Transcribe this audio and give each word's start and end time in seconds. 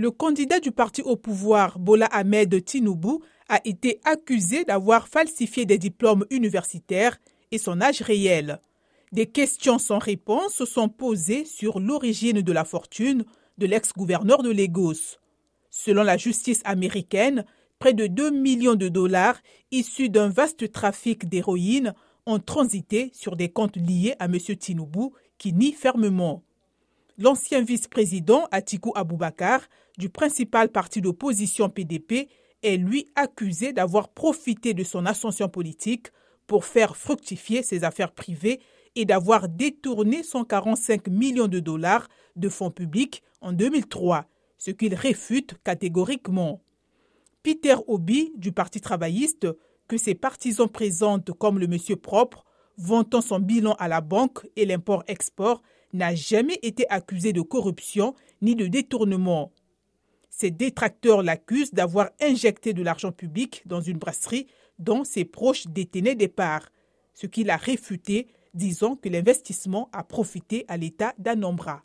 le 0.00 0.10
candidat 0.10 0.60
du 0.60 0.72
parti 0.72 1.02
au 1.02 1.14
pouvoir, 1.14 1.78
Bola 1.78 2.06
Ahmed 2.06 2.64
Tinubu, 2.64 3.18
a 3.50 3.60
été 3.66 4.00
accusé 4.04 4.64
d'avoir 4.64 5.08
falsifié 5.08 5.66
des 5.66 5.76
diplômes 5.76 6.24
universitaires 6.30 7.18
et 7.50 7.58
son 7.58 7.82
âge 7.82 8.00
réel. 8.00 8.60
Des 9.12 9.26
questions 9.26 9.78
sans 9.78 9.98
réponse 9.98 10.64
sont 10.64 10.88
posées 10.88 11.44
sur 11.44 11.80
l'origine 11.80 12.40
de 12.40 12.52
la 12.52 12.64
fortune 12.64 13.26
de 13.58 13.66
l'ex-gouverneur 13.66 14.42
de 14.42 14.50
Lagos. 14.50 15.18
Selon 15.68 16.02
la 16.02 16.16
justice 16.16 16.62
américaine, 16.64 17.44
près 17.78 17.92
de 17.92 18.06
2 18.06 18.30
millions 18.30 18.76
de 18.76 18.88
dollars 18.88 19.36
issus 19.70 20.08
d'un 20.08 20.30
vaste 20.30 20.72
trafic 20.72 21.28
d'héroïne 21.28 21.92
ont 22.24 22.38
transité 22.38 23.10
sur 23.12 23.36
des 23.36 23.50
comptes 23.50 23.76
liés 23.76 24.14
à 24.18 24.24
M. 24.24 24.38
Tinubu 24.38 25.10
qui 25.36 25.52
nie 25.52 25.74
fermement. 25.74 26.42
L'ancien 27.20 27.60
vice-président 27.60 28.48
Atiku 28.50 28.92
Abubakar 28.94 29.60
du 29.98 30.08
principal 30.08 30.70
parti 30.70 31.02
d'opposition 31.02 31.68
PDP 31.68 32.30
est 32.62 32.78
lui 32.78 33.08
accusé 33.14 33.74
d'avoir 33.74 34.08
profité 34.08 34.72
de 34.72 34.82
son 34.84 35.04
ascension 35.04 35.50
politique 35.50 36.06
pour 36.46 36.64
faire 36.64 36.96
fructifier 36.96 37.62
ses 37.62 37.84
affaires 37.84 38.12
privées 38.12 38.58
et 38.96 39.04
d'avoir 39.04 39.50
détourné 39.50 40.22
145 40.22 41.08
millions 41.08 41.46
de 41.46 41.60
dollars 41.60 42.08
de 42.36 42.48
fonds 42.48 42.70
publics 42.70 43.22
en 43.42 43.52
2003, 43.52 44.24
ce 44.56 44.70
qu'il 44.70 44.94
réfute 44.94 45.56
catégoriquement. 45.62 46.62
Peter 47.42 47.76
Obi 47.86 48.32
du 48.36 48.50
Parti 48.52 48.80
travailliste, 48.80 49.46
que 49.88 49.98
ses 49.98 50.14
partisans 50.14 50.70
présentent 50.70 51.32
comme 51.32 51.58
le 51.58 51.66
monsieur 51.66 51.96
propre, 51.96 52.46
vantant 52.78 53.20
son 53.20 53.40
bilan 53.40 53.74
à 53.78 53.88
la 53.88 54.00
banque 54.00 54.48
et 54.56 54.64
l'import-export, 54.64 55.60
n'a 55.92 56.14
jamais 56.14 56.58
été 56.62 56.88
accusé 56.90 57.32
de 57.32 57.40
corruption 57.40 58.14
ni 58.42 58.54
de 58.54 58.66
détournement. 58.66 59.52
Ses 60.30 60.50
détracteurs 60.50 61.22
l'accusent 61.22 61.74
d'avoir 61.74 62.10
injecté 62.20 62.72
de 62.72 62.82
l'argent 62.82 63.12
public 63.12 63.62
dans 63.66 63.80
une 63.80 63.98
brasserie 63.98 64.46
dont 64.78 65.04
ses 65.04 65.24
proches 65.24 65.66
détenaient 65.66 66.14
des 66.14 66.28
parts, 66.28 66.70
ce 67.14 67.26
qu'il 67.26 67.50
a 67.50 67.56
réfuté, 67.56 68.28
disant 68.54 68.96
que 68.96 69.08
l'investissement 69.08 69.88
a 69.92 70.02
profité 70.02 70.64
à 70.68 70.76
l'État 70.76 71.14
d'Anambra. 71.18 71.78